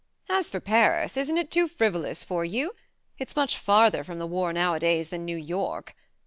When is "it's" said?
3.19-3.35